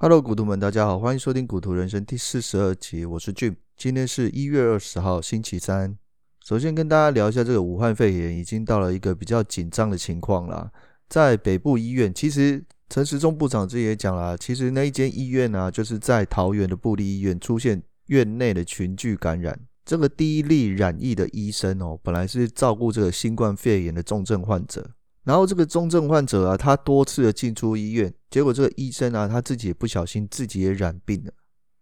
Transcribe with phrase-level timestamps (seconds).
[0.00, 3.56] Hello，股徒们，大家好，欢迎收听《股徒人生》第四十二集，我是 Jim。
[3.76, 5.98] 今天是一月二十号，星期三。
[6.46, 10.70] 首先跟大家聊一下这个武汉肺炎已经到了一个比较紧张的情况了。
[11.08, 19.58] 在北部医院，其实陈时中部长自己也讲了，其实那一间医院呢、啊，就是在桃园的部立医院出现院内的群聚感染。
[19.84, 24.88] 这个第一例染疫的医生哦，本来是照顾这个新冠肺炎的重症患者。
[25.28, 31.30] 然后这个重症患者啊，他多次的进出医院，结果这个医生啊，他自己也不小心自己也染病了。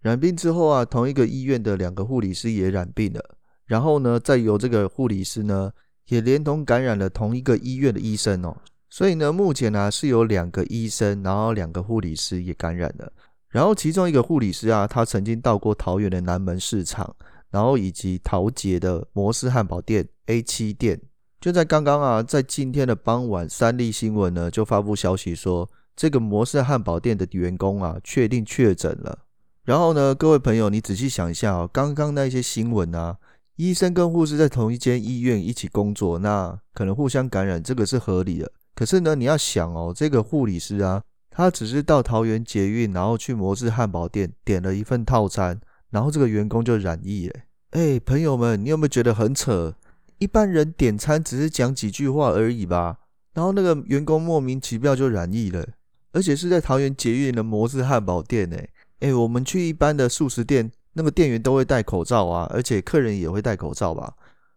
[0.01, 3.37] 染病之后啊，同一个医院的两个护理师也染病了。
[3.65, 5.71] 然后呢，再由这个护理师呢，
[6.09, 8.57] 也连同感染了同一个医院的医生哦。
[8.91, 13.13] 所以呢，目前呢、是有两个医生，然后两个护理师也感染了。
[13.51, 17.15] 然后其中一个护理师啊，他曾经到过桃园的南门市场，
[17.51, 21.01] 然后以及桃捷的摩斯汉堡店 A 七店。
[21.41, 29.19] 就在刚刚啊，在今天的傍晚，三立新闻呢就发布消息说，这个摩斯汉堡店的员工啊确定确诊了。
[29.65, 33.19] 然后呢，各位朋友，你仔细想一下哦，刚刚那些新闻啊，
[33.57, 38.51] 医生跟护士在同一间医院一起工作，那可能互相感染，这个是合理的。
[38.75, 45.61] 可是呢，你要想哦，这个护理师啊，他只是到桃园捷运，然后去摩斯汉堡店点了一份套餐，
[45.91, 47.41] 然后这个员工就染疫了。
[47.71, 49.75] 哎，朋友们，你有没有觉得很扯？
[50.19, 52.99] 一般人点餐只是讲几句话而已吧，
[53.35, 55.67] 然后那个员工莫名其妙就染疫了，
[56.13, 58.71] 而且是在桃园捷运的摩斯汉堡店诶。
[59.01, 64.15] 诶，我们去一般的素食店，那个店员都会戴口罩啊，而且客人也会戴口罩吧。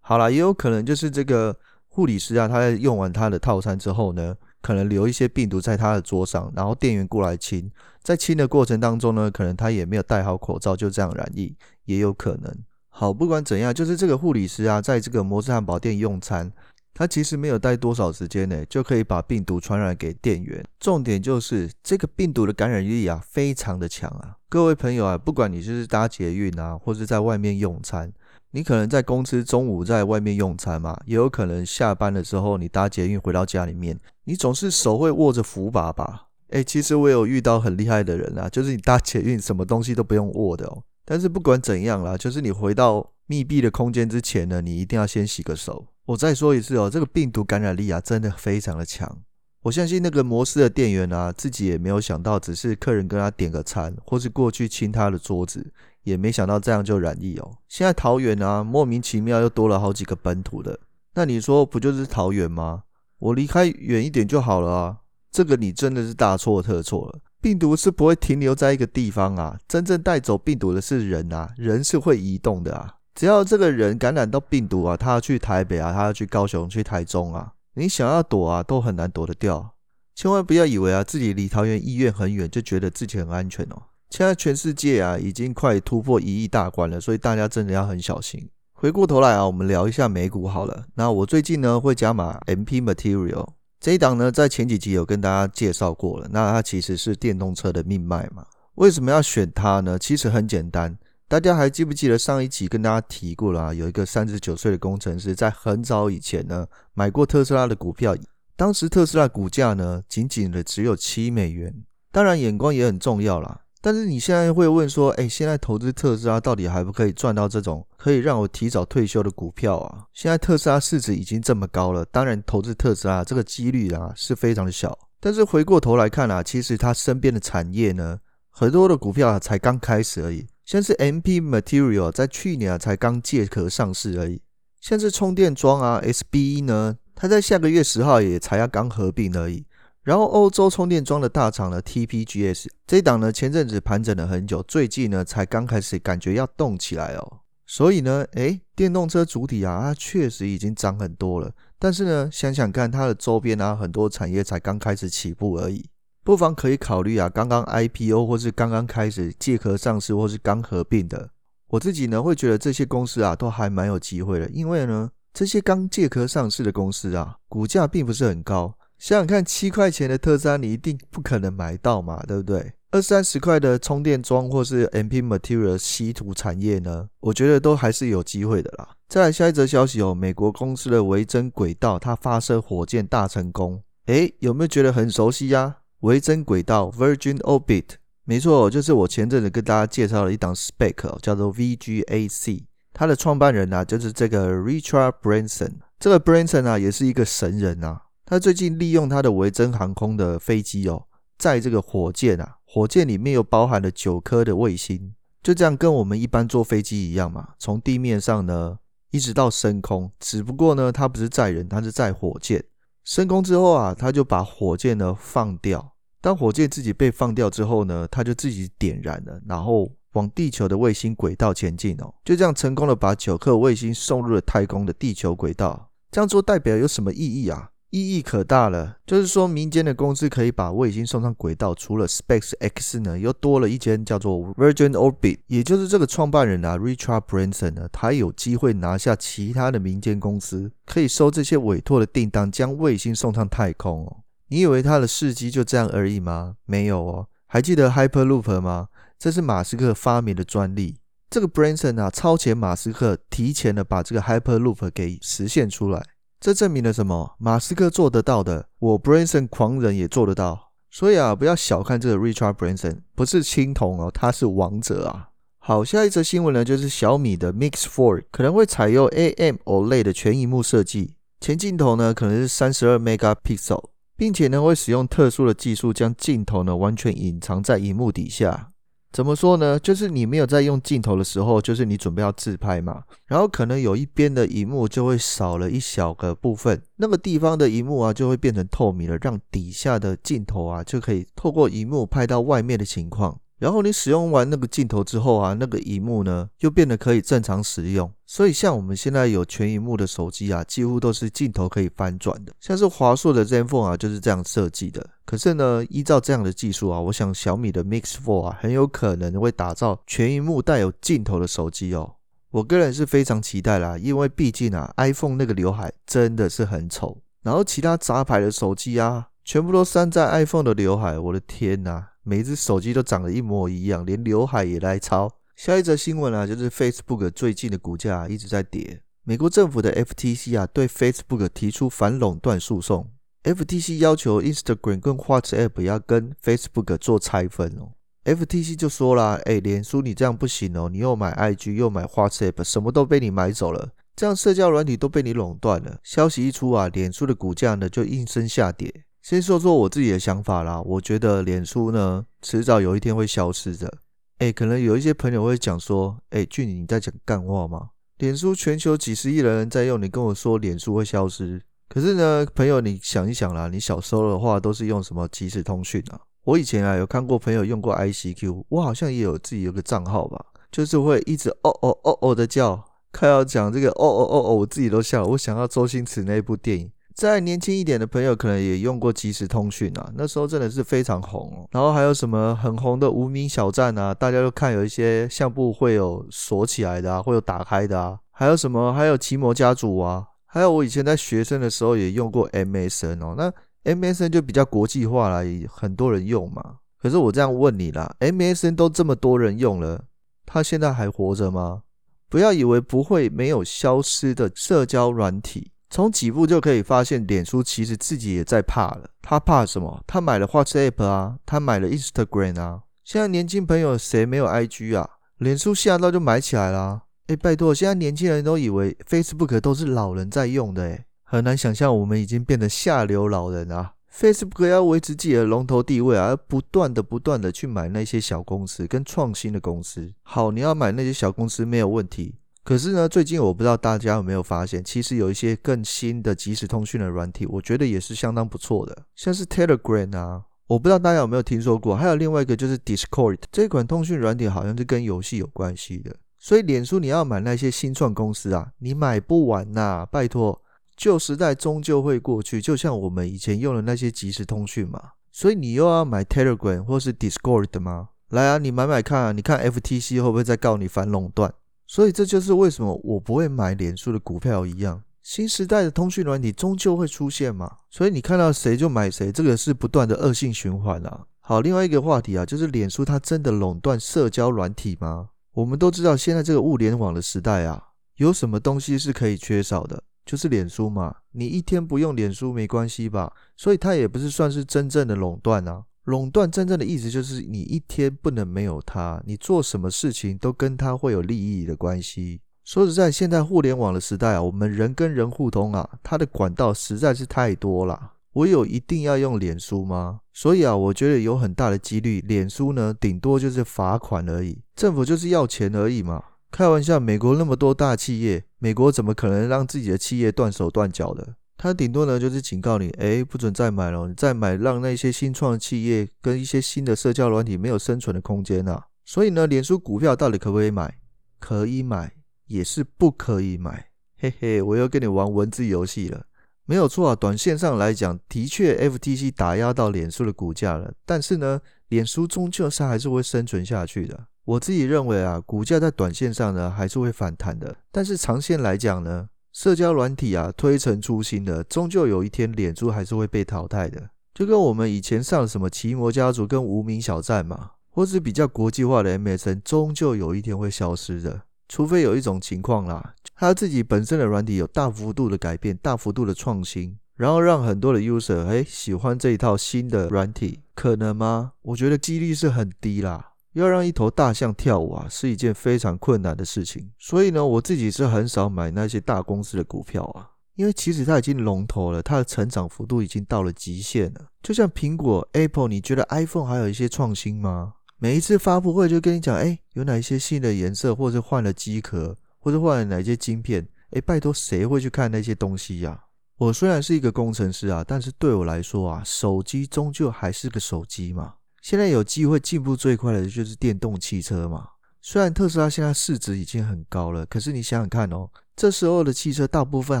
[0.00, 1.54] 好啦，也有可能就是这个
[1.88, 7.70] 护理师啊，他在用完他的套餐之后呢，可能留一些病毒在他的桌上，然后店员过来清，
[8.02, 12.56] 在清的过程当中呢，可能他也没有戴好口罩，就这样染疫，也有可能。
[12.94, 16.52] 好，不管怎样，就是这个护理师啊，在这个摩斯汉堡店用餐，
[16.92, 20.62] 他其实没有待多少时间呢，就可以把病毒传染给店员。
[20.78, 24.36] 重点就是这个病毒的感染力啊，非常的强啊。
[24.50, 28.12] 各位朋友啊，不管你就是搭捷运啊，或是在外面用餐，
[28.50, 36.26] 你可能在公司中午在外面用餐嘛，也有可能下班的时候你搭捷运回到家里面，你总是手会握着扶把吧？
[36.50, 40.82] 诶，其实我有遇到很厉害的人啊，就是你搭捷运什么东西都不用握的哦。
[41.12, 45.84] 但是不管怎样啦，就是你回到密闭的空间之前呢，你一定要先洗个手。
[46.06, 49.18] 我再说一次哦，这个病毒感染力啊，真的非常的强。
[49.60, 55.70] 我相信那个摩斯的店员啊，自己也没有想到，只是客人跟他点个餐，或是过去亲他的桌子，
[56.04, 57.58] 也没想到这样就染疫哦。
[57.68, 60.80] 现在桃园啊，莫名其妙又多了好几个本土的，
[61.12, 62.84] 那你说不就是桃园吗？
[63.18, 64.96] 我离开远一点就好了啊。
[65.30, 67.18] 这个你真的是大错特错了。
[67.42, 72.94] 病毒是不会停留在一个地方啊，真正带走病毒的是人啊，人是会移动的啊。
[73.16, 79.74] 只要这个人感染到病毒啊，他要去台北啊，他要去高雄、去台中啊，你想要躲啊，都很难躲得掉。
[80.14, 83.82] 千万不要以为啊，自己离桃园医院很远，就觉得自己很安全哦。
[84.10, 88.48] 现在全世界啊，已经快突破一亿大关了，所以大家真的要很小心。
[88.72, 90.84] 回过头来啊，我们聊一下美股好了。
[90.94, 93.48] 那我最近呢，会加码 MP Material。
[93.82, 96.28] 这一档呢，在前几集有跟大家介绍过了。
[96.30, 98.46] 那它其实是电动车的命脉嘛？
[98.76, 99.98] 为什么要选它呢？
[99.98, 103.74] 其实很简单，大家还记不记得上一集跟大家提过了？
[103.74, 108.16] 有一个三十九岁的工程师，在很早以前呢，买过特斯拉的股票，
[108.54, 111.74] 当时特斯拉股价呢，仅仅的只有七美元。
[112.12, 113.62] 当然，眼光也很重要啦。
[113.84, 120.06] 但是你现在会问说，哎，现在投资特斯拉到底还不可以赚到这种可以让我提早退休的股票啊？
[120.14, 124.96] 现在特斯拉市值已经这么高了，当然投资特斯拉这个几率啊是非常的小。
[125.18, 128.20] 但是回过头来看啊，其实他身边的产业呢，
[128.50, 130.46] 很多的股票啊才刚开始而已。
[130.64, 134.40] 像是 MP Material 在去年啊才刚借壳上市而已，
[134.80, 139.66] 像是充电桩啊 SBE 呢，它在下个月十号也才要刚合并而已。
[140.02, 147.38] 然后，欧洲充电桩的大厂呢，TPGS 这档呢，前阵子盘整了很久，最近呢才刚开始感觉要动起来哦。
[147.66, 151.52] 所以呢，诶，电动车主体啊，它确实已经涨很多了。
[151.78, 155.88] 但是呢，想想看，它的周边啊，很多产业才刚开始起步而已，
[156.24, 161.30] 不妨可以考虑啊，刚刚 IPO 或是刚刚开始借壳上市或是刚合并的。
[161.68, 168.74] 我自己呢，会觉得这些公司啊，都还蛮有机会的，因为呢，这些刚借壳上市的公司啊，股价并不是很高。
[169.02, 172.72] 想想看，七块钱的特斯拉，你一定不可能买到嘛，对不对？
[172.92, 178.90] 二三十块的充电桩或是 MP Material 稀土产业呢，我觉得都还是有机会的啦。
[179.08, 185.78] 再来下一则消息哦，美国公司的维珍轨道，它发射火箭大成功，诶，有没有觉得很熟悉呀？
[186.02, 187.86] 维珍轨道 Virgin Orbit，
[188.22, 192.62] 没错，就是我前阵子跟大家介绍了一档 SPAC，叫做 VGAC，
[192.94, 198.00] 它的创办人啊，就是这个 Richard Branson，这个 Branson 啊，也是一个神人啊。
[198.32, 201.04] 他最近利用他的维珍航空的飞机哦，
[201.36, 208.78] 载这个火箭啊，火箭里面又包含了九颗的卫星，就这样跟我们一般坐飞机一样嘛，从地面上呢
[209.10, 212.64] 一直到升空，只不过呢它不是载人，它是载火箭。
[213.04, 215.92] 升空之后啊，它就把火箭呢放掉。
[216.22, 225.90] 当火箭自己被放掉之后呢，它就自己点燃了，然后往地球的卫星轨道前进哦，就这样成功的把九颗卫星送入了太空的地球轨道。
[226.10, 227.68] 这样做代表有什么意义啊？
[227.92, 244.16] 意义可大了，就是说民间的公司可以把卫星送上轨道，除了 SpaceX 呢，又多了一间叫做 Virgin Orbit，也就是这个创办人啊，Richard Branson 呢，他有机会拿下其他的民间公司可以收这些委托的订单，将卫星送上太空哦。
[244.48, 246.54] 你以为他的事迹就这样而已吗？
[246.64, 248.88] 没有哦，还记得 Hyperloop 吗？
[249.18, 250.96] 这是马斯克发明的专利。
[251.28, 256.02] 这个 Branson 啊，超前马斯克，提前的把这个 Hyperloop 给实现出来。
[256.42, 257.36] 这证明了什么？
[257.38, 260.72] 马斯克做得到的，我 Branson 狂人也做得到。
[260.90, 265.28] 所以啊，不要小看这个 Richard Branson，不是青铜哦，他是王者啊。
[265.60, 278.70] 好，下一则新闻呢，就是小米的 Mix Four 可能会采用 AMOLED 的全萤幕设计，前镜头呢可能是三十二 megapixel，并且呢会使用特殊的技术将镜头呢完全隐藏在萤幕底下。
[279.12, 279.78] 怎么说呢？
[279.78, 293.38] 就是你没有在用镜头的时候，就是你准备要自拍嘛，然后可能有一边的荧幕就会少了一小个部分，那个地方的荧幕啊就会变成透明了，让底下的镜头啊就可以透过荧幕拍到外面的情况。
[293.62, 298.12] 然后你使用完那个镜头之后啊，那个荧幕呢又变得可以正常使用。
[298.26, 302.52] 所以像我们现在有全荧幕的手机啊，几乎都是镜头可以翻转的。
[302.58, 305.08] 像是华硕的 ZenFone 啊，就是这样设计的。
[305.24, 312.14] 可是呢，依照这样的技术啊，我想小米的 Mix Four 啊，很有可能会打造全荧幕带有镜头的手机哦。
[312.50, 317.16] 我个人是非常期待啦，因为毕竟啊，iPhone 那个刘海真的是很丑。
[317.44, 322.08] 然后其他杂牌的手机啊，全部都山寨 iPhone 的刘海，我的天呐！
[322.24, 325.30] 每一只手机都长得一模一样，连刘海也来抄。
[325.56, 329.02] 下一则新闻啊，就是 Facebook 最近的股价一直在跌。
[329.24, 333.10] 美国政府的 FTC 啊，对 Facebook 提出反垄断诉讼。
[333.44, 337.92] FTC 要求 Instagram 跟 WhatsApp 要跟 Facebook 做拆分哦。
[338.24, 345.98] FTC 就说啦，哎，脸书你这样不行哦，你又买 IG 又买 WhatsApp，什么都被你买走了，这样社交软体都被你垄断了。
[346.04, 349.04] 消息一出啊，脸书的股价呢就应声下跌。
[349.22, 353.98] 先说说我自己的想法啦，我觉得脸书呢，迟早有一天会消失的。
[354.38, 357.90] 哎，可能有一些朋友会讲说，哎，俊你在讲干话吗？
[358.18, 361.62] 脸书全球几十亿的人在用，你跟我说脸书会消失？
[361.88, 366.20] 可是呢，朋友你想一想啦，你小时候的话都是用什么即时通讯啊？
[366.42, 372.84] 我以前啊有看过朋友用过 ICQ，我好像也有自己有个账号吧，就是会一直哦哦哦哦的叫。
[373.12, 376.90] 快要讲这个哦哦哦哦，我自己都笑了，我想到周星驰那部电影。
[377.14, 381.68] 再年轻一点的朋友可能也用过即时通讯啊，那时候真的是非常红哦。
[381.70, 388.18] 然后还有什么很红的无名小站啊，大家都看有一些相簿会有锁起来的啊，会有打开的啊。
[388.30, 388.92] 还有什么？
[388.92, 390.26] 还有奇摩家族啊。
[390.46, 393.34] 还有我以前在学生的时候也用过 MSN 哦。
[393.36, 396.76] 那 MSN 就比较国际化了，很多人用嘛。
[397.00, 400.04] 可是我这样问你啦，MSN 都这么多人用了，
[400.46, 401.82] 他现在还活着吗？
[402.28, 405.70] 不要以为不会没有消失的社交软体。
[405.92, 409.10] 从几步就可以发现，脸书其实自己也在怕了。
[409.20, 410.02] 他怕什么？
[410.06, 412.80] 他买了 WhatsApp 啊，他买了 Instagram 啊。
[413.04, 415.06] 现在年轻朋友谁没有 IG 啊？
[415.36, 417.02] 脸书吓到就买起来啦。
[417.26, 423.92] 哎，拜托，现在年轻人都以为 Facebook 都是老人在用的，哎，很难想象我们已经变得下流老人啊。
[424.10, 430.10] Facebook 要维持自己的龙头地位啊，要不断的、不断的去买那些小公司跟创新的公司。
[430.22, 432.36] 好，你要买那些小公司没有问题。
[432.64, 441.96] 可是呢，最近我不知道大家有没有发现，其实有一些更新的即时通讯的软体，我觉得也是相当不错的，像是 Telegram 啊，我不知道大家有没有听说过。
[441.96, 446.14] 还有另外一个就是 Discord 这款通讯软体，好像是跟游戏有关系的。
[446.38, 450.60] 所以脸书你要买那些新创公司啊，你买不完呐、拜托，
[450.96, 455.00] 旧时代终究会过去，就像我们以前用的那些即时通讯嘛。
[455.32, 458.10] 所以你又要买 Telegram 或是 Discord 吗？
[458.28, 461.52] 来啊，你买买看啊，你看 FTC 会不会再告你反垄断？
[461.92, 467.70] 所以这就是为什么我不会买脸书的股票一样，新时代的通讯软体终究会出现嘛。
[467.90, 471.26] 所以你看到谁就买谁，这个是不断的恶性循环啊。
[471.40, 475.28] 好，另外一个话题啊，就是脸书它真的垄断社交软体吗？
[475.52, 480.02] 我们都知道现在这个物联网的时代啊，有什么东西是可以缺少的？
[480.24, 481.14] 就是脸书嘛。
[481.32, 483.30] 你一天不用脸书没关系吧？
[483.58, 485.84] 所以它也不是算是真正的垄断啊。
[486.04, 492.40] 垄断真正的意思就是，你一天不能没有它，你做什么事情都跟它会有利益的关系。
[492.64, 498.12] 说实在，现在互联网的时代啊，我们人跟人互通啊，它的管道实在是太多了。
[498.32, 500.20] 我有一定要用脸书吗？
[500.32, 506.22] 所以啊，我觉得有很大的几率，脸书呢，顶多就是罚款而已，政府就是要钱而已嘛。
[506.50, 511.34] 开玩笑，美国那么多大企业，美国怎么可能让自己的企业断手断脚的？
[511.62, 518.86] 他顶多呢就是警告你，哎，不准再买了，你再买，让那些新创企业跟一些新的社交软体没有生存的空间啊。
[519.04, 520.98] 所以呢，脸书股票到底可不可以买？
[521.38, 522.14] 可以买，
[522.48, 523.90] 也是不可以买。
[524.18, 526.24] 嘿嘿，我又跟你玩文字游戏了，
[526.64, 527.14] 没有错啊。
[527.14, 534.26] 短线上来讲，的确 FTC 打压到脸书的股价了，但是呢，脸书终究是还是会生存下去的。
[534.44, 539.28] 我自己认为啊，股价在短线上呢还是会反弹的，但是长线来讲呢，
[539.62, 544.10] 社交软体啊推陈出新的，终究有一天脸书还是会被淘汰的。
[544.34, 551.42] 就跟我们以前上什么奇摩家族跟无名小站嘛，或是比较国际化的 MSN，终究有一天会消失的。
[551.68, 561.52] 除非有一种情况啦，它自己本身的软体有大幅度的改变、大幅度的创新，然后让很多的 user 哎喜欢这一套新的软体，可能吗？
[561.62, 563.31] 我觉得几率是很低啦。
[563.52, 566.90] 要让一头大象跳舞啊，是一件非常困难的事情。
[566.98, 574.26] 所以呢，我自己是很少买那些大公司的股票啊，因为其实它已经龙头了，它的成长幅度已经到了极限了。
[574.42, 577.74] 就像苹果 Apple，你觉得 iPhone 还有一些创新吗？
[577.98, 583.68] 每一次发布会就跟你讲，哎，有哪一些新的颜色，或者换了机壳，或者换了哪些晶片？
[583.90, 586.04] 哎，拜托，谁会去看那些东西呀？
[586.38, 591.34] 我虽然是一个工程师啊，但是对我来说啊，手机终究还是个手机嘛。
[591.62, 594.68] 现在有机会进步最快的就是电动汽车嘛。
[595.00, 600.00] 虽然特斯拉现在市值已经很高了，可是你想想看哦，这时候的汽车大部分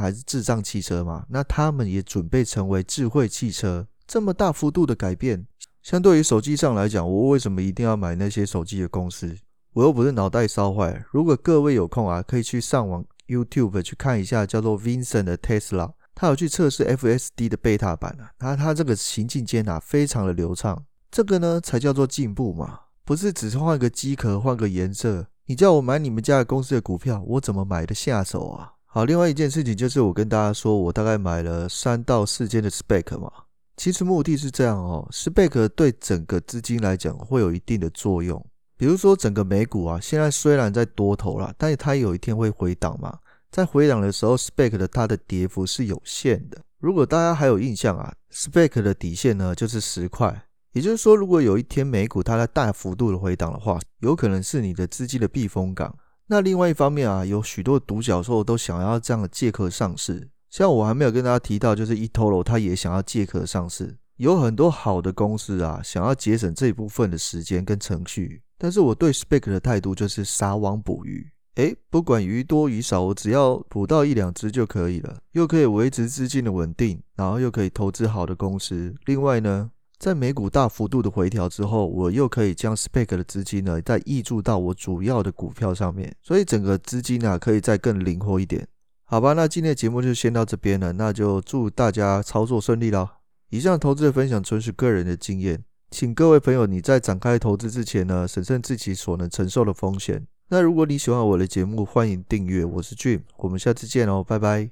[0.00, 5.46] 还是智障汽车嘛，那他们也准备成为智慧汽车，这么大幅度的改变，
[5.82, 9.36] 相对于手机上来讲，我为什么一定要买那些手机的公司？
[9.72, 11.04] 我又不是脑袋烧坏。
[11.12, 20.84] 如果各位有空啊，可以去上网 YouTube 去看一下叫做 Vincent 的 Tesla，他有去测试 FSD 的贝塔版啊，他他这个行进间啊非常的流畅。
[21.12, 25.26] 这个呢才叫做进步嘛，不是只是换个机壳、换个颜色。
[25.44, 28.72] 你叫我买你们家的公司的股票，我怎么买得下手啊？
[28.86, 33.30] 好，另外一件事情就是我跟大家说，我大概买了三到四间的 Spec 嘛。
[33.76, 38.42] 其实目的是这样哦，Spec 对整个资金来讲会有一定的作用。
[38.78, 43.18] 比如说整个美股啊，现在虽然在多头啦，但是它有一天会回档嘛。
[43.50, 46.58] 在回档的时候，Spec 的它的跌幅是有限的。
[46.78, 50.46] 如果大家还有印象啊，Spec 的底线呢就是十块。
[50.72, 55.94] 也就是说，如果有一天美股它在大幅度的回档的话，有可能是你的资金的避风港。
[56.26, 60.30] 那另外一方面啊，有许多独角兽都想要这样的借壳上市。
[60.48, 63.96] 像我还没有跟大家提到，就是 eToro 它也想要借壳上市。
[64.16, 68.42] 有很多好的公司啊，想要节省这一部分的时间跟程序。
[68.56, 71.30] 但是我对 SPAC 的态度就是撒网捕鱼。
[71.56, 78.94] 诶，不管鱼多鱼少，我只要捕到一两只就可以了，又可以维持资金的稳定，然后又可以投资好的公司。
[79.04, 79.70] 另外呢，
[80.02, 88.66] 在美股大幅度的回调之后，我又可以将 SPAC 的资金呢再挹注到我主要的股票上面，所以整个资金呢可以再更灵活一点。
[89.04, 93.18] 好吧，那今天的节目就先到这边了，那就祝大家操作顺利啦。
[93.50, 100.26] 以上投资的分享纯属个人的经验，请各位朋友你在展开投资之前呢，审慎自己所能承受的风险。
[100.48, 102.64] 那如果你喜欢我的节目，欢迎订阅。
[102.64, 104.68] 我是 Jim，我们下次见哦，拜拜。